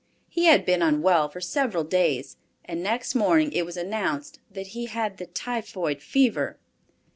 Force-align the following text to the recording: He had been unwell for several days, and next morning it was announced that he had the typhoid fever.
He 0.27 0.45
had 0.45 0.65
been 0.65 0.81
unwell 0.81 1.29
for 1.29 1.39
several 1.41 1.83
days, 1.83 2.35
and 2.65 2.81
next 2.81 3.13
morning 3.13 3.53
it 3.53 3.67
was 3.67 3.77
announced 3.77 4.39
that 4.49 4.65
he 4.73 4.87
had 4.87 5.17
the 5.17 5.27
typhoid 5.27 6.01
fever. 6.01 6.57